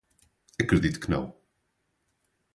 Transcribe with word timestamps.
Acredito 0.59 0.99
que 0.99 1.11
não 1.11 1.31